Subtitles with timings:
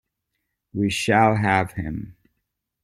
[0.73, 2.17] We shall have him.